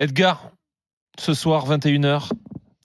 [0.00, 0.50] Edgar,
[1.18, 2.30] ce soir 21h,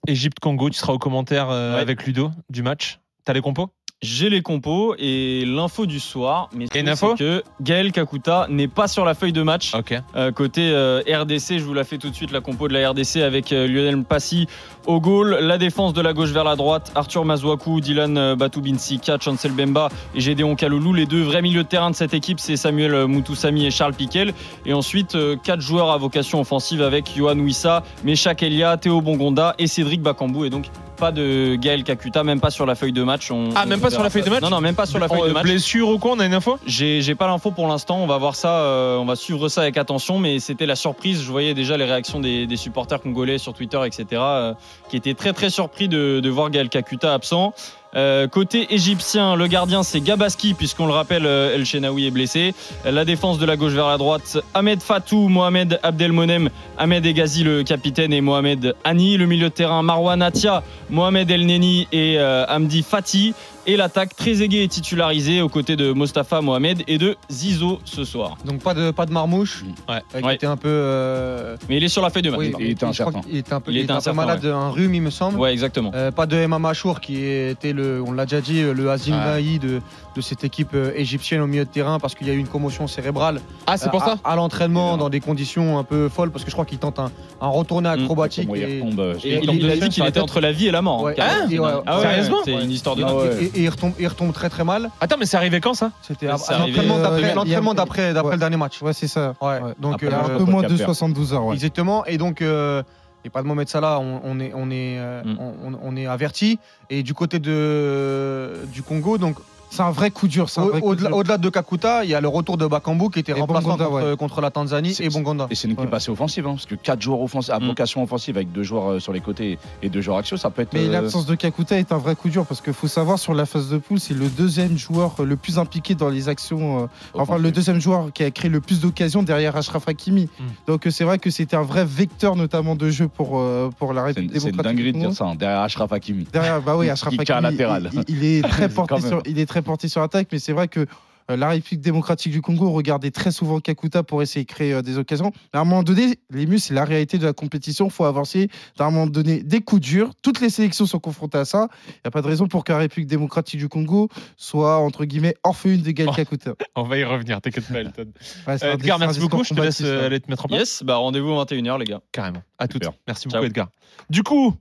[0.06, 1.80] Égypte-Congo, tu seras au commentaire euh, Ouais.
[1.80, 3.00] avec Ludo du match.
[3.24, 3.68] T'as les compos?
[4.02, 6.50] J'ai les compos et l'info du soir.
[6.52, 6.82] Mais c'est
[7.16, 9.70] que Gaël Kakuta n'est pas sur la feuille de match.
[10.16, 12.90] Euh, côté euh, RDC, je vous la fais tout de suite, la compo de la
[12.90, 14.48] RDC avec euh, Lionel Mpassi
[14.88, 19.52] au goal, la défense de la gauche vers la droite, Arthur Mazouakou, Dylan Batubinsika, Chancel
[19.52, 20.92] Bemba et Gédéon Kaloulou.
[20.94, 24.34] Les deux vrais milieux de terrain de cette équipe, c'est Samuel Moutoussami et Charles Piquel.
[24.66, 29.68] Et ensuite, quatre joueurs à vocation offensive avec Johan Wissa, Meshak Elia, Théo Bongonda et
[29.68, 30.44] Cédric Bakambou.
[30.44, 30.66] Et donc,
[31.02, 33.32] pas de Gaël Kakuta, même pas sur la feuille de match.
[33.32, 35.00] On- Ah, on même pas sur la feuille de match Non, non, même pas sur
[35.00, 35.42] la feuille de Euh, match.
[35.42, 38.18] Blessure ou quoi On a une info J'ai j'ai pas l'info pour l'instant, on va
[38.18, 41.20] voir ça, euh, on va suivre ça avec attention, mais c'était la surprise.
[41.24, 44.54] Je voyais déjà les réactions des, des supporters congolais sur Twitter, etc., euh,
[44.88, 47.52] qui étaient très très surpris de, de voir Gaël Kakuta absent.
[47.94, 52.54] Euh, côté égyptien, le gardien c'est Gabaski, puisqu'on le rappelle, euh, El Shenaoui est blessé.
[52.84, 57.62] La défense de la gauche vers la droite, Ahmed Fatou, Mohamed Abdelmonem, Ahmed Egazi le
[57.64, 59.18] capitaine et Mohamed Hani.
[59.18, 63.34] Le milieu de terrain, Marwan Atia, Mohamed El Neni et euh, Hamdi Fati.
[63.64, 68.36] Et l'attaque, Trezeguet est titularisé aux côtés de Mostafa Mohamed et de Zizo ce soir.
[68.44, 69.64] Donc pas de, pas de marmouche.
[69.88, 69.96] Ouais.
[70.16, 70.34] euh, qui Ouais.
[70.34, 70.68] était un peu.
[70.68, 72.40] euh, Mais il est sur la feuille de match.
[72.40, 73.20] oui, il était incertain.
[73.20, 75.38] qu'il était un peu, Il il était un peu malade, un rhume, il me semble.
[75.38, 75.92] Ouais, exactement.
[75.94, 79.58] Euh, pas de Emma Achour qui était le, on l'a déjà dit, le Azim Ouais.
[79.58, 79.80] De,
[80.16, 82.48] de cette équipe euh, égyptienne au milieu de terrain parce qu'il y a eu une
[82.48, 86.08] commotion cérébrale Ah, c'est euh, pour à, ça à l'entraînement dans des conditions un peu
[86.08, 88.02] folles parce que je crois qu'il tente un, un retourné Mm.
[88.02, 88.48] acrobatique.
[88.52, 90.70] Il et- euh, Et Et il, il a dit qu'il était entre la vie et
[90.72, 91.00] la mort.
[91.08, 91.12] hein,
[91.48, 93.44] Ouais, ouais, Ah ouais, sérieusement C'est une histoire de Ah ouais.
[93.51, 94.90] et- et il, retombe, il retombe très très mal.
[95.00, 95.90] Attends, mais c'est arrivé quand ça?
[96.02, 98.28] C'était Mais à- c'est à arrivé, l'entraînement euh, d'après il y a- l'entraînement d'après d'après
[98.30, 98.34] ouais.
[98.36, 98.82] le dernier match.
[98.82, 99.34] Ouais, c'est ça.
[99.40, 99.60] Ouais.
[99.60, 99.74] Ouais.
[99.78, 100.86] Donc Après, euh, Il y a un peu moins de Cap-Vert.
[100.86, 101.44] 72 heures.
[101.46, 101.54] Ouais.
[101.54, 102.04] Exactement.
[102.06, 102.82] Et donc, euh,
[103.24, 105.36] et pas de Mohamed Salah, on, on est, on, est, euh, Mm.
[105.38, 106.58] on, on est averti.
[106.90, 109.36] Et du côté de, du Congo, donc
[109.74, 110.48] C'est un vrai coup dur.
[110.58, 113.68] au- au-delà de Kakuta, il y a le retour de Bakambu qui était Et remplaçant
[113.70, 114.16] Bongonda, contre, ouais.
[114.18, 115.46] contre la Tanzanie et Bongonda.
[115.50, 115.94] Et c'est une équipe Ouais.
[115.96, 117.66] assez offensive, hein, parce que 4 joueurs offensifs, à Mm.
[117.68, 120.60] vocation offensive avec deux joueurs euh, sur les côtés et deux joueurs axiaux, ça peut
[120.60, 120.74] être.
[120.74, 123.32] Mais euh, l'absence de Kakuta est un vrai coup dur parce qu'il faut savoir sur
[123.32, 126.82] la phase de poule, c'est le deuxième joueur euh, le plus impliqué dans les actions.
[126.82, 130.24] euh, enfin, le deuxième joueur qui a créé le plus d'occasions derrière Ashraf Hakimi.
[130.38, 130.42] Mm.
[130.66, 134.02] Donc, c'est vrai que c'était un vrai vecteur, notamment de jeu pour, euh, pour la
[134.04, 134.76] République une, c'est une démocratique.
[134.84, 136.26] dinguerie de dire ça, hein, derrière Ashraf Hakimi.
[136.30, 139.61] Derrière, bah oui, Ashraf Hakimi, il, il- il est très porté sur, il est très
[139.62, 140.86] porté sur l'attaque, mais c'est vrai que
[141.30, 144.82] euh, la République démocratique du Congo regardait très souvent Kakuta pour essayer de créer euh,
[144.82, 145.30] des occasions.
[145.52, 147.84] Mais à un moment donné, les mus, c'est la réalité de la compétition.
[147.86, 148.48] Il faut avancer.
[148.80, 150.10] À un moment donné, des coups durs.
[150.22, 151.68] Toutes les sélections sont confrontées à ça.
[151.86, 155.04] Il n'y a pas de raison pour que la République démocratique du Congo soit, entre
[155.04, 156.16] guillemets, orpheline de Gaël Oh.
[156.16, 156.54] Kakuta.
[156.74, 158.10] On va y revenir, t'inquiète pas, Elton.
[158.48, 159.44] Ouais, Euh, Edgar, merci beaucoup.
[159.44, 160.06] Je te laisse euh, ça.
[160.06, 160.58] aller te mettre en place.
[160.60, 162.00] Yes, bah rendez-vous à 21h, les gars.
[162.10, 162.42] Carrément.
[162.58, 162.66] À.
[162.70, 162.90] Super.
[163.06, 163.38] Merci Ciao.
[163.40, 163.68] beaucoup, Edgar.
[164.10, 164.56] Du coup,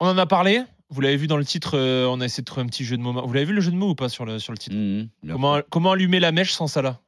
[0.00, 0.62] on en a parlé.
[0.92, 1.76] Vous l'avez vu dans le titre.
[1.76, 3.26] euh, on a essayé de trouver un petit jeu de mots.
[3.26, 5.08] Vous l'avez vu le jeu de mots ou pas sur le, sur le titre Mhm,
[5.22, 7.00] bien comment, comment allumer la mèche sans Salah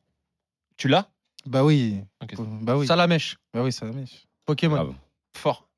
[0.76, 1.10] Tu l'as
[1.46, 2.00] Bah oui.
[2.22, 2.34] Ok.
[2.62, 2.86] Bah oui.
[2.86, 4.26] Salamèche, Bah oui, ça la mèche.
[4.46, 4.94] Pokémon.
[5.36, 5.68] Fort.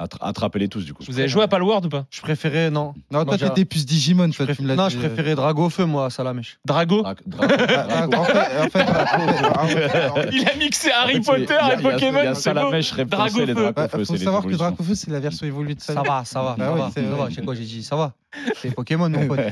[0.00, 1.02] Attra- Attrapez-les tous, du coup.
[1.06, 2.06] Vous avez joué à Palworld ou pas?
[2.10, 2.94] Je préférais, non.
[3.10, 4.26] Non, toi, j'ai- t'es des puces Digimon.
[4.30, 5.06] Toi, tu préfère- me l'as non, dit, je euh.
[5.08, 6.58] préférais Drago au feu, moi, à Salamèche.
[6.64, 10.54] Drago Dra- Dra- Ah, ah, en fait, en fait, en fait, en fait, Il a
[10.56, 12.20] mixé Harry Potter et Pokémon.
[12.20, 12.70] Il y a c'est ça la beau.
[12.70, 13.44] mèche Dragofeu.
[13.44, 14.56] les Bah, Dragofeu, faut savoir les que évolutions.
[14.56, 16.08] Dracofeu, c'est la version évoluée de Ça Salamèche.
[16.10, 16.90] va, ça va, Bah ça oui, va.
[16.94, 17.30] c'est Ça va, vrai.
[17.30, 18.12] je sais quoi, j'ai dit, ça va.
[18.60, 19.40] C'est Pokémon, mon pote.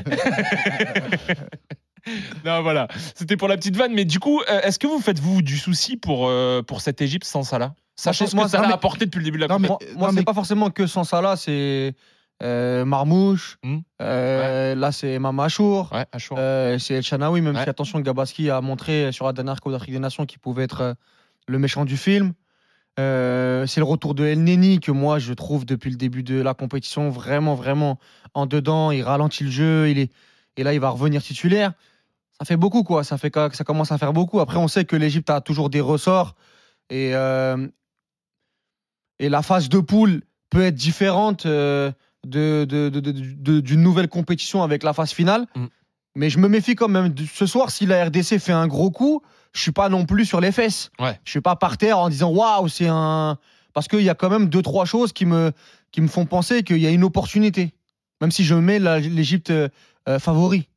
[2.45, 2.89] Non, voilà.
[3.15, 3.93] C'était pour la petite vanne.
[3.93, 7.01] Mais du coup, euh, est-ce que vous faites, vous, du souci pour, euh, pour cette
[7.01, 7.73] Égypte sans Salah?
[7.95, 9.99] Sachant ce que mais- a apporté depuis le début de la Non, mais- compétition.
[9.99, 11.93] Moi, c'est pas forcément que sans Salah, c'est
[12.41, 13.57] euh, Marmouche.
[13.63, 13.79] Hmm.
[14.01, 15.17] euh, Là, c'est.
[15.17, 16.35] Ouais, à chaud.
[16.37, 17.63] Euh, c'est El Chanaoui, même Ouais.
[17.63, 20.95] si attention, Gabaski a montré sur la dernière Coupe d'Afrique des Nations qu'il pouvait être
[21.47, 22.33] le méchant du film.
[22.97, 26.53] C'est le retour de El Neni que moi je trouve depuis le début de la
[26.53, 27.97] compétition vraiment vraiment
[28.33, 28.91] en dedans.
[28.91, 30.11] Il ralentit le jeu, il est
[30.57, 31.73] et là il va revenir titulaire.
[32.39, 34.39] Ça fait beaucoup quoi, ça fait ça commence à faire beaucoup.
[34.41, 36.35] Après on sait que l'Égypte a toujours des ressorts
[36.91, 37.13] et
[39.19, 41.91] et la phase de poule peut être différente euh,
[42.25, 42.65] de,
[43.59, 45.47] d'une nouvelle compétition avec la phase finale.
[45.55, 45.65] Mm.
[46.15, 47.13] Mais je me méfie quand même.
[47.33, 50.39] Ce soir, si la RDC fait un gros coup, je suis pas non plus sur
[50.39, 50.91] les fesses.
[50.99, 51.19] Ouais.
[51.23, 53.37] Je suis pas par terre en disant waouh, c'est un.
[53.73, 55.51] Parce qu'il y a quand même deux, trois choses qui me,
[55.91, 57.73] qui me font penser qu'il y a une opportunité.
[58.21, 59.69] Même si je mets l'Égypte euh,
[60.07, 60.69] euh, favori.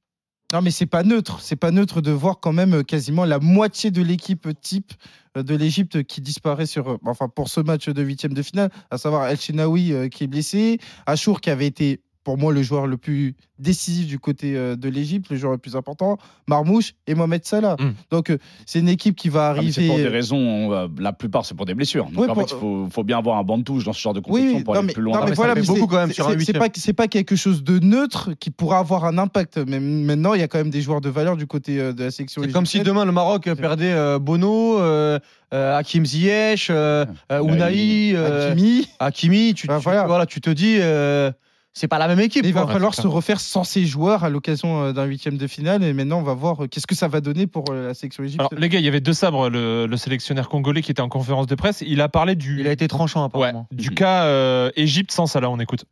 [0.53, 1.41] Non, mais c'est pas neutre.
[1.41, 4.93] C'est pas neutre de voir quand même euh, quasiment la moitié de l'équipe type
[5.37, 6.97] euh, de l'Égypte qui disparaît euh,
[7.35, 10.79] pour ce match de huitième de finale, à savoir El Shenaoui euh, qui est blessé,
[11.07, 14.89] Achour qui avait été pour moi le joueur le plus décisif du côté euh, de
[14.89, 16.19] l'Égypte, le joueur le plus important,
[16.49, 17.77] Marmouche et Mohamed Salah.
[17.79, 17.93] Mm.
[18.11, 20.17] Donc euh, c'est une équipe qui va Ah, mais C'est pour des arriver.
[20.17, 22.07] raisons, euh, la plupart c'est pour des blessures.
[22.11, 24.01] Donc en pour- fait, il faut, faut bien avoir un banc de touche dans ce
[24.01, 25.19] genre de compétition oui, pour non, aller mais, plus loin.
[25.19, 26.37] non, mais mais voilà, beaucoup c'est- quand même sur un
[26.75, 29.59] c'est- pas, quelque chose de neutre qui pourra avoir un impact.
[29.59, 32.03] Mais maintenant, il y a quand même des joueurs de valeur du côté euh, de
[32.03, 32.43] la section.
[32.43, 35.21] C'est comme si demain le Maroc perdait euh, Bono, euh,
[35.55, 39.55] euh, Hakim Ziyech, euh, euh, Unai, euh, Hakimi, Hakimi.
[39.55, 40.07] Tu, Ah, tu- voilà.
[40.09, 41.31] voilà, tu te dis, euh,
[41.79, 42.43] c'est pas la même équipe.
[42.47, 45.83] il va falloir se refaire sans ces joueurs à l'occasion euh, d'un huitième de finale.
[45.83, 48.27] Et maintenant, on va voir euh, qu'est-ce que ça va donner pour euh, la Alors,
[48.27, 48.49] égyptienne.
[48.59, 51.47] les gars, il y avait deux sabres, le, le sélectionneur congolais qui était en conférence
[51.47, 51.85] de presse.
[51.87, 53.67] Il a parlé du, Il a été tranchant ouais, apparemment.
[53.73, 55.51] du cas euh, Égypte sans Salah.
[55.51, 55.85] On écoute.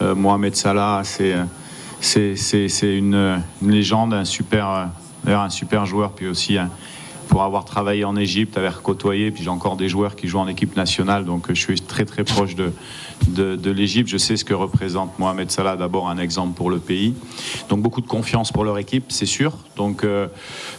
[0.00, 1.34] Euh, Mohamed Salah, c'est
[2.00, 4.90] c'est c'est c'est une, une légende, un super
[5.24, 6.70] d'ailleurs un super joueur, puis aussi un-
[7.28, 10.48] pour avoir travaillé en Égypte, avoir côtoyé, puis j'ai encore des joueurs qui jouent en
[10.48, 12.72] équipe nationale, donc je suis très très proche de
[13.28, 14.08] de, l'Égypte.
[14.08, 17.14] Je sais ce que représente Mohamed Salah, d'abord un exemple pour le pays,
[17.68, 19.56] donc beaucoup de confiance pour leur équipe, c'est sûr.
[19.76, 20.28] Donc euh,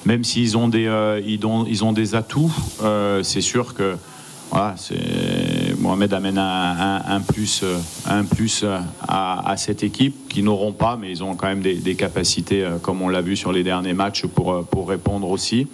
[0.06, 2.52] même s'ils ont des euh, ils ont ils ont des atouts,
[2.82, 3.98] euh, c'est sûr que
[5.80, 7.64] Mohamed amène un, plus,
[8.06, 8.64] un plus
[9.02, 13.02] à, cette équipe qui n'auront pas, mais ils ont quand même des, des capacités, comme
[13.02, 15.68] on l'a vu sur les derniers matchs, pour, pour répondre aussi.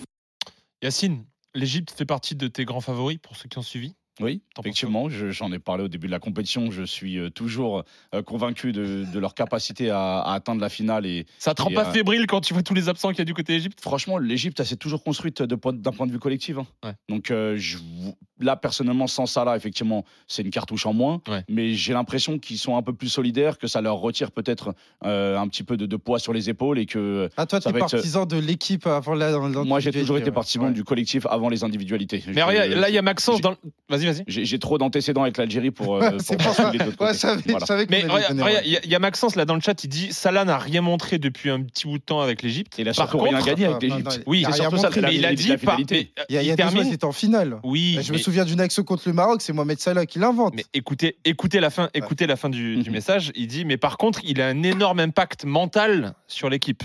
[0.82, 3.96] Yacine, l'Égypte fait partie de tes grands favoris pour ceux qui ont suivi?
[4.20, 6.72] Oui, effectivement, je- j'en ai parlé au début de la compétition.
[6.72, 7.84] Je suis euh, toujours
[8.14, 11.06] euh, convaincu de, de leur capacité à, à atteindre la finale.
[11.06, 13.26] Et Ça te rend pas fébrile quand tu vois tous les absents qu'il y a
[13.26, 15.74] du côté Égypte franchement, l'Égypte, elle s'est toujours construite d'un point
[16.08, 16.58] de vue collectif.
[16.58, 16.68] hein.
[16.84, 16.94] Ouais.
[17.08, 17.78] Donc euh, je-
[18.40, 21.22] là, personnellement, sans ça, là, effectivement, c'est une cartouche en moins.
[21.30, 21.44] Ouais.
[21.50, 24.74] Mais j'ai l'impression qu'ils sont un peu plus solidaires, que ça leur retire peut-être
[25.06, 27.70] euh, un petit peu de, de poids sur les épaules et que Ah, toi, ça
[27.72, 29.38] tu es être- partisan de l'équipe avant la.
[29.64, 30.32] moi, j'ai toujours été ouais.
[30.34, 30.72] partisan Ouais.
[30.72, 32.24] du collectif avant les individualités.
[32.28, 33.52] Mais Je- là, il y a Maxence dans.
[33.52, 33.58] le-
[33.90, 34.24] Vas-y, vas-y.
[34.28, 35.96] J'ai trop d'antécédents avec l'Algérie pour.
[35.98, 36.72] euh, C'est pour ça.
[36.72, 37.84] de l'autre Ouais, savais, Voilà.
[37.90, 38.04] Mais
[38.66, 40.58] il y, a- il y a Maxence là dans le chat, il dit Salah n'a
[40.58, 42.76] rien montré depuis un petit bout de temps avec l'Égypte.
[42.78, 44.06] Il a Par surtout rien gagné Ah, avec l'Égypte.
[44.06, 45.56] non, non, Oui, il a c'est surtout ça, mais il a dit Il y a,
[46.30, 46.88] il y a il deux ans, termine.
[46.88, 47.60] ils étaient en finale.
[47.64, 47.98] Oui,
[48.30, 50.54] souviens d'une action contre le Maroc, c'est Mohamed Salah qui l'invente.
[50.56, 52.96] mais écoutez, écoutez la fin, écoutez la fin du, du Mhm.
[52.96, 53.32] message.
[53.36, 56.84] Il dit, mais par contre, il a un énorme impact mental sur l'équipe.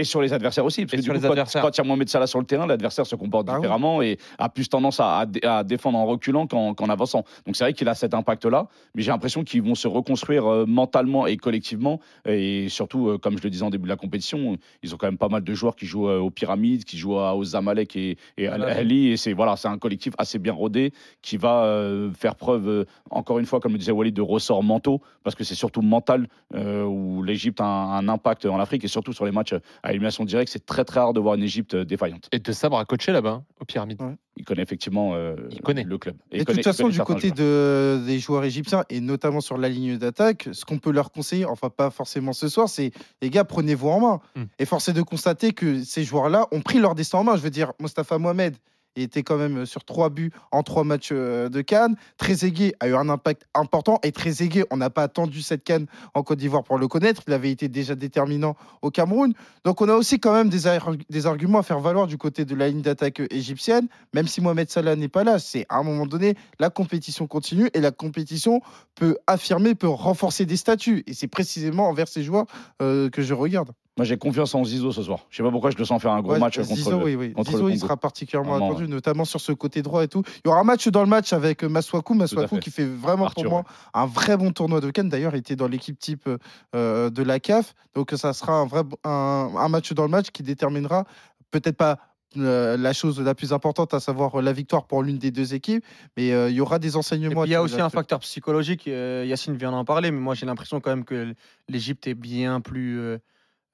[0.00, 0.82] Et sur les adversaires aussi.
[0.86, 1.62] Parce Et que sur du les coup, adversaires.
[1.62, 3.60] Quand, quand il y a Mohamed Salah sur le terrain, l'adversaire se comporte Bah oui.
[3.60, 7.24] différemment et a plus tendance à, à dé- à défendre en reculant qu'en qu'en avançant.
[7.46, 10.64] Donc c'est vrai qu'il a cet impact-là, mais j'ai l'impression qu'ils vont se reconstruire euh,
[10.66, 12.00] mentalement et collectivement.
[12.26, 15.06] Et surtout, euh, comme je le disais en début de la compétition, ils ont quand
[15.06, 17.94] même pas mal de joueurs qui jouent euh, aux Pyramides, qui jouent à- aux Zamalek
[17.96, 18.74] et, et à Al Ahly.
[18.74, 19.08] l'Ali.
[19.12, 20.92] Et c'est voilà, c'est un collectif assez bien rodé
[21.22, 21.80] qui va
[22.16, 25.54] faire preuve, encore une fois, comme le disait Walid, de ressorts mentaux, parce que c'est
[25.54, 29.54] surtout mental où l'Égypte a un, un impact en Afrique et surtout sur les matchs
[29.82, 32.28] à élimination directe, c'est très très rare de voir une Égypte euh, défaillante.
[32.32, 34.00] Et de sabre à coacher là-bas, hein, aux pyramides.
[34.36, 35.84] Il connaît effectivement euh, Il connaît.
[35.84, 36.16] le club.
[36.32, 39.68] Et de connaît- toute façon, du côté de, des joueurs égyptiens, et notamment sur la
[39.68, 43.44] ligne d'attaque, ce qu'on peut leur conseiller, enfin pas forcément ce soir, c'est les gars,
[43.44, 44.20] prenez-vous en main.
[44.36, 44.42] Mm.
[44.58, 47.36] Et force est de constater que ces joueurs-là ont pris leur destin en main.
[47.36, 48.56] Je veux dire, Mostafa Mohamed
[48.96, 51.96] il était quand même sur trois buts en trois matchs euh, de Cannes.
[52.16, 53.98] Trezeguet a eu un impact important.
[54.02, 57.22] Et Trezeguet, on n'a pas attendu cette Cannes en Côte d'Ivoire pour le connaître.
[57.26, 59.32] Il avait été déjà déterminant au Cameroun.
[59.64, 62.44] Donc on a aussi quand même des, ar- des arguments à faire valoir du côté
[62.44, 65.38] de la ligne d'attaque égyptienne, même si Mohamed Salah n'est pas là.
[65.38, 68.60] C'est à un moment donné, la compétition continue et la compétition
[68.94, 71.04] peut affirmer, peut renforcer des statuts.
[71.06, 72.46] Et c'est précisément envers ces joueurs
[72.82, 73.70] euh, que je regarde.
[74.00, 75.26] Moi j'ai confiance en Zizo ce soir.
[75.28, 76.96] Je sais pas pourquoi je le sens faire un gros Ouais, match contre Zizou, le-
[77.04, 77.32] oui, oui.
[77.34, 80.22] contre le il sera particulièrement attendu, notamment sur ce côté droit et tout.
[80.42, 82.14] Il y aura un match dans le match avec euh, Maswaku.
[82.14, 82.60] Maswaku fait.
[82.62, 85.10] qui fait vraiment Arthur, pour moi un vrai bon tournoi de Cannes.
[85.10, 86.30] D'ailleurs, il était dans l'équipe type
[86.74, 87.74] euh, de la CAF.
[87.94, 91.04] Donc ça sera un, vrai, un, un match dans le match qui déterminera
[91.50, 91.98] peut-être pas
[92.38, 95.84] euh, la chose la plus importante, à savoir la victoire pour l'une des deux équipes,
[96.16, 97.42] mais euh, il y aura des Et enseignements.
[97.42, 98.86] puis, il y a aussi un facteur psychologique.
[98.88, 101.34] euh, Yacine vient d'en parler, mais moi j'ai l'impression quand même que
[101.68, 103.18] l'Égypte est bien plus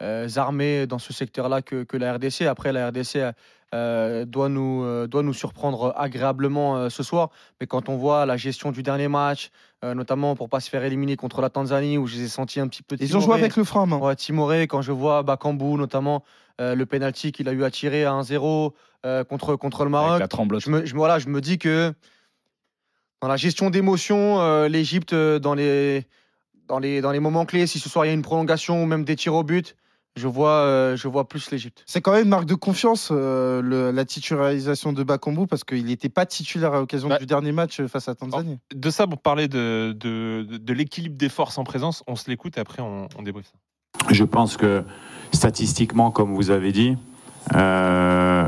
[0.02, 2.42] euh, euh, armée dans ce secteur-là que, que la RDC.
[2.42, 3.32] Après, la RDC
[3.74, 7.30] euh, doit, nous, euh, doit nous surprendre agréablement euh, ce soir.
[7.60, 9.50] Mais quand on voit la gestion du dernier match,
[9.84, 12.60] euh, notamment pour pas se faire éliminer contre la Tanzanie, où je les ai sentis
[12.60, 13.98] un petit peu Ils ont joué avec le frein à main.
[13.98, 16.22] Ouais, timoré, quand je vois Bakambu, notamment
[16.60, 18.72] euh, le penalty qu'il a eu à tirer à 1-0
[19.04, 20.60] euh, contre, contre le avec Maroc.
[20.60, 21.92] Je me, je, me- voilà, je me dis que
[23.20, 26.04] dans la gestion d'émotions, euh, l'Égypte, dans les,
[26.68, 28.86] dans, les, dans les moments clés, si ce soir il y a une prolongation ou
[28.86, 29.74] même des tirs au but,
[30.16, 31.82] je vois, euh, je vois plus l'Égypte.
[31.86, 35.84] C'est quand même une marque de confiance, euh, le- la titularisation de Bakambu, parce qu'il
[35.84, 38.58] n'était pas titulaire à l'occasion Bah, du dernier match euh, face à Tanzanie.
[38.74, 42.30] De ça, pour parler de, de, de- de l'équilibre des forces en présence, on se
[42.30, 44.12] l'écoute et après on, on débriefe ça.
[44.14, 44.82] Je pense que
[45.32, 46.96] statistiquement, comme vous avez dit,
[47.54, 48.46] euh,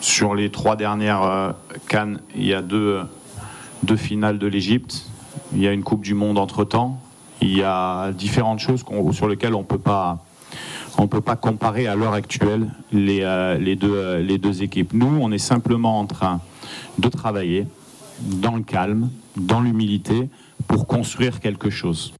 [0.00, 1.52] sur les trois dernières euh,
[1.88, 3.00] Cannes, il y a deux,
[3.82, 5.06] deux finales de l'Égypte.
[5.52, 7.00] Il y a une Coupe du Monde entre-temps.
[7.40, 9.66] Il y a différentes choses sur lesquelles on
[10.98, 14.92] on peut pas comparer à l'heure actuelle euh, euh, les deux équipes.
[14.92, 16.40] Nous, on est simplement en train
[16.98, 17.66] de travailler
[18.20, 20.28] dans le calme, dans l'humilité,
[20.68, 22.12] pour construire quelque chose.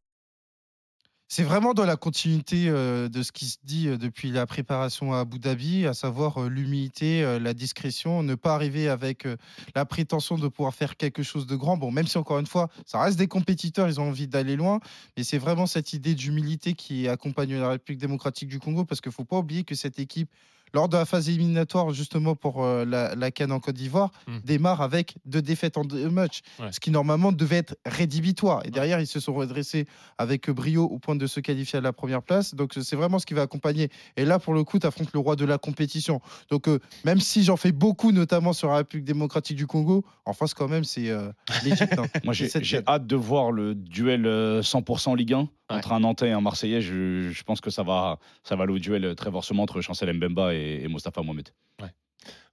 [1.32, 5.14] C'est vraiment dans la continuité euh, de ce qui se dit euh, depuis la préparation
[5.14, 9.28] à Abu Dhabi, à savoir euh, l'humilité, la discrétion, ne pas arriver avec
[9.76, 11.76] la prétention de pouvoir faire quelque chose de grand.
[11.76, 14.80] Bon, même si encore une fois, ça reste des compétiteurs, ils ont envie d'aller loin,
[15.16, 19.10] mais c'est vraiment cette idée d'humilité qui accompagne la République démocratique du Congo, parce qu'il
[19.10, 20.30] ne faut pas oublier que cette équipe,
[20.74, 24.38] lors de la phase éliminatoire justement pour euh, la, la Cannes en Côte d'Ivoire, Mm.
[24.44, 26.72] démarre avec deux défaites en deux matchs, Ouais.
[26.72, 28.62] ce qui normalement devait être rédhibitoire.
[28.64, 29.86] Et derrière, ils se sont redressés
[30.18, 32.54] avec brio au point de se qualifier à la première place.
[32.54, 33.88] Donc c'est vraiment ce qui va accompagner.
[34.16, 36.20] Et là, pour le coup, tu affrontes le roi de la compétition.
[36.50, 40.32] Donc euh, même si j'en fais beaucoup, notamment sur la République démocratique du Congo, en
[40.32, 41.30] face quand même, c'est euh,
[41.64, 41.98] l'Égypte.
[41.98, 42.06] hein.
[42.24, 42.48] Moi, j'ai
[42.86, 46.80] hâte de voir le duel euh, 100% Ligue 1 entre un Nantais et un Marseillais.
[46.80, 49.80] Je, je pense que ça va, ça va aller au duel euh, très forcément entre
[49.80, 51.50] Chancel Mbemba et, et Mostafa Mohamed.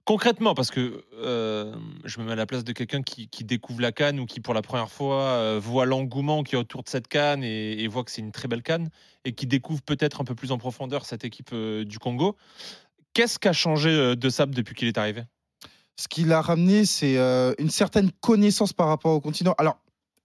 [0.08, 3.82] Concrètement, parce que euh, je me mets à la place de quelqu'un qui, qui découvre
[3.82, 6.88] la canne ou qui, pour la première fois, euh, voit l'engouement qui est autour de
[6.88, 8.88] cette canne et, et voit que c'est une très belle canne
[9.26, 12.38] et qui découvre peut-être un peu plus en profondeur cette équipe euh, du Congo.
[13.12, 15.24] Qu'est-ce qui a changé euh, de Sable depuis qu'il est arrivé?
[15.96, 19.54] Ce qui l'a ramené, c'est euh, une certaine connaissance par rapport au continent.
[19.58, 19.78] Alors,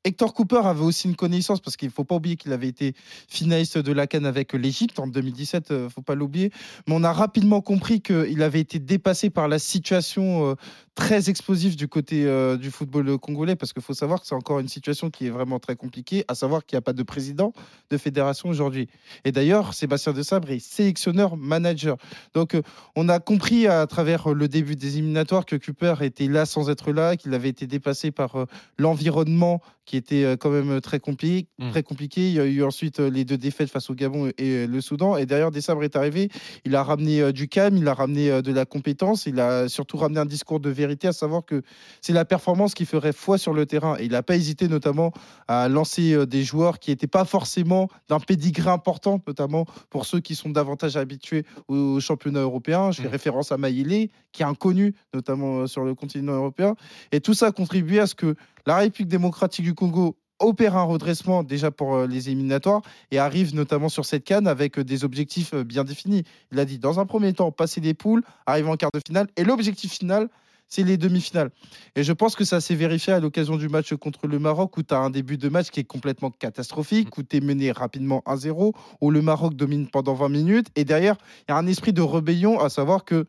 [0.05, 2.93] Hector Cooper avait aussi une connaissance parce qu'il ne faut pas oublier qu'il avait été
[3.27, 6.51] finaliste de la Cannes avec l'Égypte en 2017, il ne faut pas l'oublier.
[6.88, 10.55] Mais on a rapidement compris qu'il avait été dépassé par la situation euh,
[10.95, 14.59] très explosive du côté euh, du football congolais parce qu'il faut savoir que c'est encore
[14.59, 17.51] une situation qui est vraiment très compliquée, à savoir qu'il n'y a pas de président
[17.89, 18.88] de fédération aujourd'hui.
[19.25, 21.97] Et d'ailleurs, Sébastien de Sabre est sélectionneur manager.
[22.33, 22.62] Donc, euh,
[22.95, 26.91] on a compris à travers le début des éliminatoires que Cooper était là sans être
[26.91, 28.45] là, qu'il avait été dépassé par euh,
[28.77, 31.71] l'environnement qui était quand même très compliqué, Mm.
[31.71, 32.29] très compliqué.
[32.29, 35.17] Il y a eu ensuite les deux défaites face au Gabon et le Soudan.
[35.17, 36.29] Et derrière, Desabre est arrivé.
[36.63, 40.21] Il a ramené du calme, il a ramené de la compétence, il a surtout ramené
[40.21, 41.62] un discours de vérité, à savoir que
[42.02, 43.96] c'est la performance qui ferait foi sur le terrain.
[44.00, 45.12] Et il n'a pas hésité notamment
[45.48, 50.20] à lancer euh, des joueurs qui n'étaient pas forcément d'un pédigré important, notamment pour ceux
[50.20, 52.92] qui sont davantage habitués au championnat européen.
[52.92, 53.12] Je fais Mm.
[53.12, 56.75] référence à Maïlé, qui est inconnu, notamment euh, sur le continent européen.
[57.12, 58.36] Et tout ça a contribué à ce que
[58.66, 63.56] la République démocratique du Congo opère un redressement déjà pour euh, les éliminatoires et arrive
[63.56, 66.24] notamment sur cette canne avec des objectifs bien définis.
[66.52, 69.28] Il a dit dans un premier temps passer des poules, arriver en quart de finale
[69.38, 70.30] et l'objectif final
[70.74, 71.51] c'est les demi-finales.
[71.96, 74.82] Et je pense que ça s'est vérifié à l'occasion du match contre le Maroc où
[74.82, 78.24] tu as un début de match qui est complètement catastrophique, où tu es mené rapidement
[78.25, 81.15] 1-0, où le Maroc domine pendant 20 minutes et derrière
[81.48, 83.27] il y a un esprit de rébellion à savoir que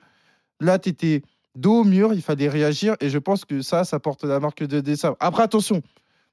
[0.60, 1.20] là tu étais
[1.54, 4.64] dos au mur, il fallait réagir et je pense que ça, ça porte la marque
[4.64, 5.14] de Dessau.
[5.20, 5.82] Après, attention,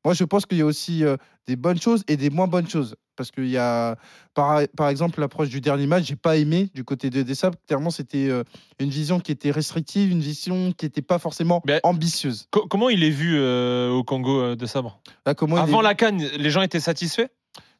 [0.06, 1.18] moi je pense qu'il y a aussi euh,
[1.48, 2.96] des bonnes choses et des moins bonnes choses.
[3.18, 3.98] Parce qu'il y a,
[4.34, 7.52] par, par exemple, l'approche du dernier match, j'ai pas aimé du côté de Dessau.
[7.68, 8.44] Clairement, c'était euh,
[8.80, 12.48] une vision qui était restrictive, une vision qui n'était pas forcément Mais- ambitieuse.
[12.50, 15.02] Co- Comment il est vu euh, au Congo de Sabre
[15.58, 17.28] est- Avant la canne, les gens étaient satisfaits?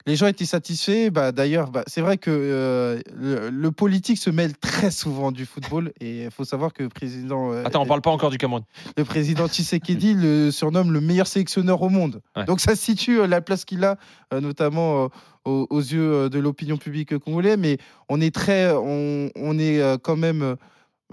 [0.08, 1.10] Les gens étaient satisfaits.
[1.12, 5.46] Bah, D'ailleurs, bah, c'est vrai que euh, le, le politique se mêle très souvent du
[5.46, 5.92] football.
[6.00, 8.64] Et il faut savoir que le président, euh, Attends, on parle pas encore du Cameroun.
[8.98, 12.22] le président Tshisekedi le surnomme le meilleur sélectionneur au monde.
[12.36, 12.46] Ouais.
[12.46, 13.98] Donc ça situe euh, la place qu'il a,
[14.34, 15.08] euh, notamment euh,
[15.46, 17.58] aux, aux yeux euh, de l'opinion publique congolaise.
[17.60, 17.78] Mais
[18.10, 20.56] on est très, on, on est euh, quand même euh,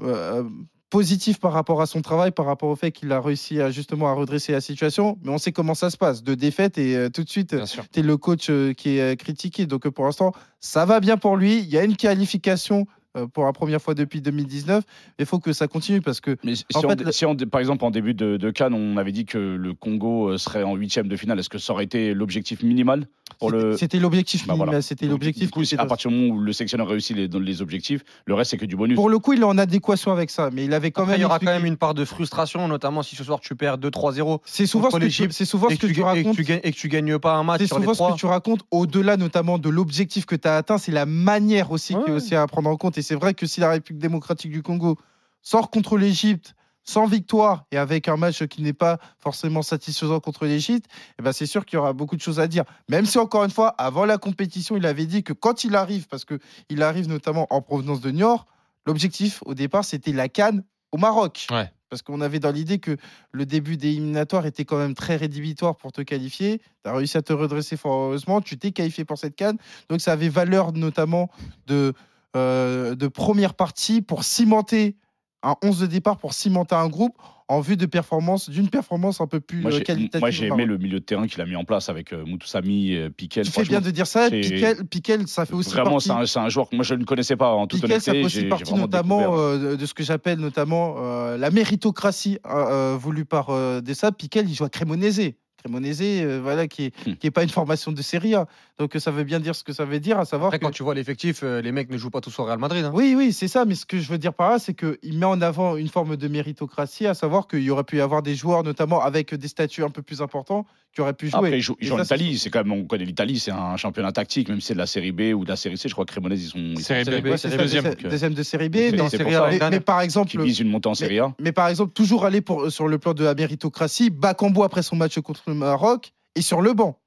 [0.03, 0.45] euh,
[0.91, 4.09] positif par rapport à son travail, par rapport au fait qu'il a réussi à justement
[4.09, 5.19] à redresser la situation.
[5.23, 7.55] Mais on sait comment ça se passe, de défaite et euh, tout de suite
[7.93, 9.67] tu es le coach euh, qui est euh, critiqué.
[9.67, 11.59] Donc pour l'instant, ça va bien pour lui.
[11.59, 12.87] Il y a une qualification
[13.33, 14.85] pour la première fois depuis 2019.
[15.19, 17.35] Il faut que ça continue parce que Mais si, En on- fait, le- si on-
[17.37, 20.63] par exemple, en début de, de Cannes, on avait dit que le Congo euh, serait
[20.63, 23.07] en huitième de finale, est-ce que ça aurait été l'objectif minimal
[23.39, 23.77] pour c'était- le.
[23.77, 24.83] c'était l'objectif Bah, minimal, voilà.
[24.83, 25.45] C'était l'objectif.
[25.47, 28.57] Du coup, à partir du moment où le sélectionneur réussit les, objectifs, le reste, c'est
[28.59, 28.95] que du bonus.
[28.97, 31.21] Pour le coup, il est en adéquation avec ça, mais il avait quand Après, même.
[31.21, 33.55] il y aura expliqué- quand même une part de frustration, notamment si ce soir tu
[33.57, 36.13] perds 2-3-0 C'est souvent, ce que tu, c'est souvent ce que que tu, tu ga-
[36.15, 36.37] et que racontes.
[36.37, 38.61] tu gagnes, et que tu gagnes pas un match C'est souvent ce que tu racontes,
[38.71, 42.35] au-delà notamment de l'objectif que tu as atteint, c'est la manière aussi qui est aussi
[42.35, 42.98] à prendre en compte.
[42.99, 44.99] Et c'est vrai que si la République démocratique du Congo
[45.41, 50.47] sort contre l'Égypte sans victoire et avec un match qui n'est pas forcément satisfaisant contre
[50.47, 50.87] l'Égypte,
[51.19, 52.65] eh ben c'est sûr qu'il y aura beaucoup de choses à dire.
[52.89, 56.09] Même si encore une fois, avant la compétition, il avait dit que quand il arrive,
[56.09, 56.39] parce que
[56.71, 58.47] il arrive notamment en provenance de Niort,
[58.87, 61.47] l'objectif au départ c'était la Cannes au Maroc.
[61.51, 61.71] Ouais.
[61.91, 62.97] Parce qu'on avait dans l'idée que
[63.33, 66.61] le début des éliminatoires était quand même très rédhibitoire pour te qualifier.
[66.85, 68.41] Tu as réussi à te redresser fort heureusement.
[68.41, 69.57] Tu t'es qualifié pour cette canne.
[69.89, 71.31] Donc ça avait valeur notamment
[71.67, 71.95] de,
[72.37, 74.97] euh, de première partie pour cimenter
[75.43, 77.17] un 11 de départ pour cimenter un groupe
[77.47, 80.21] en vue de performance, d'une performance un peu plus Moi, euh, j'ai- qualitative.
[80.21, 82.95] Moi, j'ai aimé le milieu de terrain qu'il a mis en place avec euh, Moutoussamy,
[82.97, 83.47] euh, Piquel.
[83.47, 84.29] Tu fais bien de dire ça.
[84.31, 86.09] Piquel, Piquel, ça fait aussi Vraiment, partie.
[86.09, 88.13] c'est un, c'est un joueur que moi, je ne connaissais pas en toute Piquel, ça
[88.13, 88.27] fait honnêteté.
[88.41, 90.97] aussi partie notamment euh, de ce que j'appelle notamment
[91.37, 93.49] la méritocratie euh, voulue par
[93.81, 94.13] Dessa.
[94.13, 95.33] Piquel, il joue à Cremonese.
[95.63, 97.11] Cremonese, euh, voilà, qui Hmm.
[97.11, 98.47] n'est qui est pas une formation de Serie A.
[98.79, 100.65] Donc euh, ça veut bien dire ce que ça veut dire, à savoir Après, que-
[100.65, 102.85] quand tu vois l'effectif, euh, les mecs ne jouent pas tous au Real Madrid.
[102.85, 102.93] hein.
[102.95, 103.65] Oui, oui, c'est ça.
[103.65, 106.17] Mais ce que je veux dire par là, c'est qu'il met en avant une forme
[106.17, 109.49] de méritocratie, à savoir qu'il y aurait pu y avoir des joueurs, notamment avec des
[109.49, 111.39] statuts un peu plus importants, qui auraient pu jouer.
[111.39, 112.39] Après, ils jouent, ils Et jouent en ça, c'est- Italie.
[112.39, 114.87] C'est quand même, on connaît l'Italie, c'est un championnat tactique, même si c'est de la
[114.87, 115.89] série B ou de la série C.
[115.89, 117.29] Je crois que Cremonese, ils sont, Série B.
[117.29, 118.77] B, c'est deuxième, de série B.
[118.77, 121.35] Mais, A, par qui exemple, visent une montée en série A.
[121.41, 124.97] mais par exemple, toujours aller pour, sur le plan de la méritocratie, Bakambu après son
[124.97, 126.99] match contre le Maroc est sur le banc.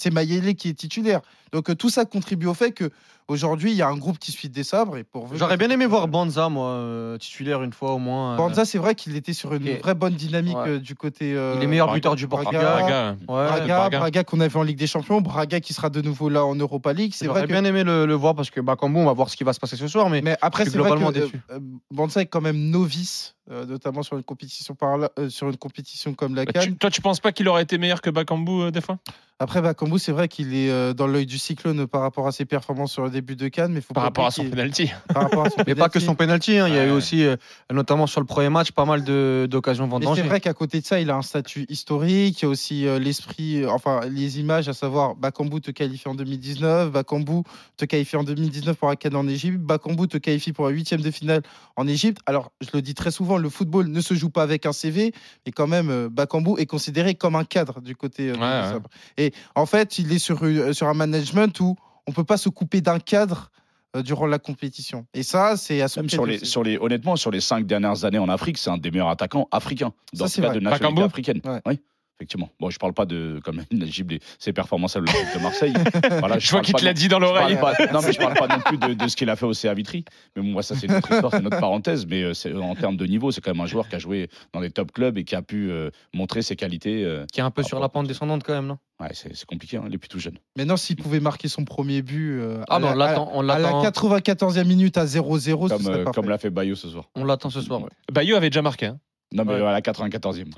[0.00, 1.20] C'est Mayele qui est titulaire.
[1.52, 2.90] Donc euh, tout ça contribue au fait que
[3.28, 4.96] aujourd'hui il y a un groupe qui suit des sabres.
[4.96, 8.34] Et pour J'aurais bien aimé voir Banza, moi, euh, titulaire une fois au moins.
[8.34, 10.68] euh, Banza, c'est vrai qu'il était sur une vraie bonne dynamique Ouais.
[10.68, 11.34] euh, du côté.
[11.34, 12.44] euh, il est meilleur Braga- buteur du Braga.
[12.50, 12.78] Portugal.
[12.80, 13.10] Braga.
[13.12, 13.48] Ouais.
[13.48, 13.98] Braga, Braga.
[13.98, 16.54] Braga, qu'on a vu en Ligue des Champions, Braga qui sera de nouveau là en
[16.54, 17.12] Europa League.
[17.14, 17.52] C'est J'aurais vrai que.
[17.52, 19.60] bien aimé le, le voir parce que Bakambu, on va voir ce qui va se
[19.60, 20.08] passer ce soir.
[20.08, 21.40] Mais Mais après, c'est vrai que globalement déçu.
[21.50, 21.58] euh,
[21.90, 25.56] Banza est quand même novice, euh, notamment sur une compétition par là- euh, sur une
[25.56, 26.60] compétition comme la Bah, CAN.
[26.62, 28.98] tu- toi, tu penses pas qu'il aurait été meilleur que Bakambu euh, des fois?
[29.42, 32.44] Après, Bakambu, c'est vrai qu'il est euh, dans l'œil du cyclone par rapport à ses
[32.44, 35.22] performances sur le début de Cannes, mais faut par pas rapport à son penalty par
[35.22, 36.04] rapport à son Mais pas que penalty.
[36.06, 36.92] son penalty, hein, il y a eu Ouais.
[36.96, 37.36] aussi, euh,
[37.72, 40.22] notamment sur le premier match, pas mal de- d'occasions Mais c'est vendangées.
[40.24, 42.98] vrai qu'à côté de ça, il a un statut historique, il y a aussi euh,
[42.98, 47.42] l'esprit, enfin les images, à savoir Bakambu te qualifie en 2019, Bakambu
[47.78, 51.00] te qualifie en 2019 pour la CAN en Égypte, Bakambu te qualifie pour la huitième
[51.00, 51.40] de finale
[51.76, 52.18] en Égypte.
[52.26, 55.14] Alors, je le dis très souvent, le football ne se joue pas avec un CV,
[55.46, 58.74] mais quand même, Bakambu est considéré comme un cadre du côté de Ouais,
[59.18, 59.29] ouais.
[59.54, 60.40] En fait, il est sur,
[60.72, 63.50] sur un management où on peut pas se couper d'un cadre
[63.96, 65.06] euh, durant la compétition.
[65.14, 66.46] Et ça, c'est à son Même sur les, aussi.
[66.46, 69.48] sur les, honnêtement, sur les cinq dernières années en Afrique, c'est un des meilleurs attaquants
[69.50, 69.92] africains.
[70.12, 70.54] Dans Ça, vrai.
[70.54, 71.40] de nationalité africaine.
[71.44, 71.60] Ouais.
[71.66, 71.80] Oui,
[72.20, 72.50] effectivement.
[72.60, 75.72] Bon, je parle pas de comme Najib, des- ses performances à l'Olympique de Marseille.
[76.20, 77.56] voilà, Je vois qu'il te l'a non- dit dans l'oreille.
[77.92, 79.72] non, mais je parle pas non plus de, de ce qu'il a fait au CA
[79.74, 80.04] Vitry.
[80.36, 82.06] Mais bon, moi, ça, c'est notre histoire, c'est notre parenthèse.
[82.06, 84.60] Mais euh, en termes de niveau, c'est quand même un joueur qui a joué dans
[84.60, 87.04] des top clubs et qui a pu euh, montrer ses qualités.
[87.04, 87.24] euh.
[87.32, 88.78] Qui est un peu sur la pente descendante quand même, non?
[89.00, 90.36] Ouais, c'est c'est compliqué, hein, il est plutôt jeune.
[90.58, 93.58] Maintenant, s'il pouvait marquer son premier but euh, Ah, à, mais on la, on à
[93.58, 97.04] la l'attend, 94e minute à 0-0, ce Comme, comme l'a fait Bayo ce soir.
[97.14, 97.80] on l'attend ce soir.
[97.80, 97.88] ouais.
[98.12, 98.86] Bayo avait déjà marqué.
[98.86, 98.98] hein.
[99.32, 99.66] Non, mais Ouais.
[99.66, 100.50] à la 94e.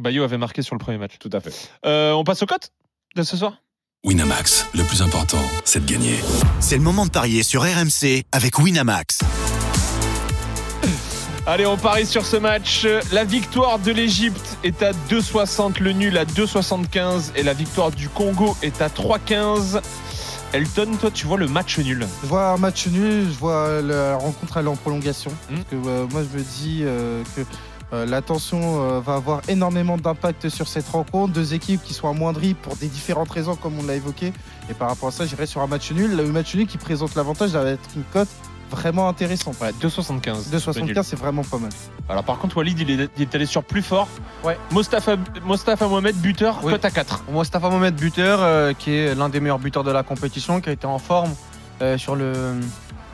[0.00, 1.12] Bayo avait marqué sur le premier match.
[1.18, 1.52] Tout à fait.
[1.84, 2.70] Euh, on passe aux cotes
[3.14, 3.54] de ce soir?
[4.04, 6.14] Winamax, le plus important, c'est de gagner.
[6.60, 9.20] C'est le moment de parier sur RMC avec Winamax.
[11.46, 12.86] Allez, on parie sur ce match.
[13.12, 18.08] La victoire de l'Égypte est à 2,60, le nul à 2,75 et la victoire du
[18.08, 19.80] Congo est à 3,15.
[20.52, 22.06] Elton, toi, tu vois le match nul?
[22.22, 25.30] Je vois un match nul, je vois la rencontre aller en prolongation.
[25.50, 25.56] Hmm.
[25.56, 27.42] Parce que euh, moi, je me dis euh, que
[27.92, 31.32] euh, la tension euh, va avoir énormément d'impact sur cette rencontre.
[31.32, 34.32] Deux équipes qui sont amoindries pour des différentes raisons, comme on l'a évoqué.
[34.68, 36.16] Et par rapport à ça, j'irai sur un match nul.
[36.16, 38.28] Le match nul qui présente l'avantage va être une cote
[38.70, 39.56] vraiment intéressante.
[39.60, 40.50] Ouais, 2,75.
[40.50, 41.70] 2,75, c'est vraiment pas mal.
[42.08, 44.08] Alors, par contre, Walid, il est, il est allé sur plus fort.
[44.44, 44.58] Ouais.
[44.72, 46.72] Mostafa, Mostafa Mohamed, buteur, Oui.
[46.72, 47.24] cote à 4.
[47.30, 50.72] Mostafa Mohamed, buteur, euh, qui est l'un des meilleurs buteurs de la compétition, qui a
[50.72, 51.32] été en forme
[51.82, 52.32] euh, sur, le,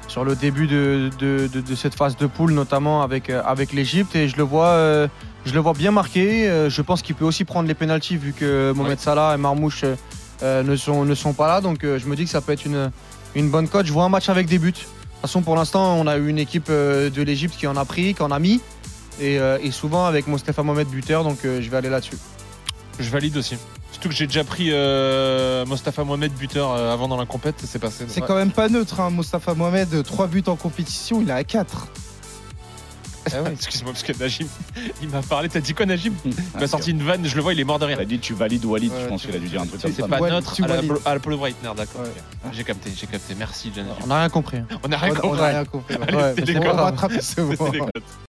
[0.09, 3.73] sur le début de, de- de- de cette phase de poule, notamment avec, euh, avec
[3.73, 4.15] l'Égypte.
[4.17, 4.67] Et je le vois.
[4.69, 5.09] euh,
[5.45, 6.49] je le vois bien marqué.
[6.49, 9.85] Euh, je pense qu'il peut aussi prendre les pénalties vu que Mohamed Salah et Marmouche
[10.43, 11.61] euh, ne, sont, ne sont pas là.
[11.61, 12.91] Donc je me dis que ça peut être une,
[13.35, 13.87] une bonne cote.
[13.87, 14.73] Je vois un match avec des buts.
[14.73, 14.87] De toute
[15.23, 18.23] façon, pour l'instant, on a eu une équipe de l'Égypte qui en a pris, qui
[18.23, 18.61] en a mis.
[19.21, 21.23] Et, et souvent avec Mostafa Mohamed buteur.
[21.25, 22.17] Donc je vais aller là-dessus.
[22.99, 23.57] Je valide aussi.
[24.03, 27.79] Surtout que j'ai déjà pris euh, Mostafa Mohamed, buteur, euh, avant dans la compète, c'est
[27.79, 28.05] passé.
[28.09, 28.27] C'est Ouais.
[28.27, 30.03] quand même pas neutre, hein, Mostafa Mohamed.
[30.03, 31.87] 3 buts en compétition, il est à 4.
[33.53, 34.49] Excuse-moi, parce que Najib,
[35.01, 35.49] il m'a parlé.
[35.49, 37.65] T'as dit quoi, Najib Il Ah, m'a sorti une vanne, je le vois, il est
[37.65, 37.97] mort de rire.
[38.01, 39.81] Il a dit tu valides Walid, Ouais, je pense qu'il a dû dire un truc
[39.81, 40.17] C'est comme ça.
[40.17, 40.93] pas Walid, neutre tu à la, valides.
[41.05, 42.01] à la Polo Breitner, d'accord.
[42.03, 42.51] Ouais.
[42.53, 43.37] J'ai capté, j'ai capté.
[43.39, 43.87] Merci, Najib.
[44.03, 44.59] On n'a rien compris.
[44.83, 45.41] On a rien On- on compris.
[45.41, 45.95] a rien compris.
[46.09, 47.41] Allez, c'est On pas rattraper ce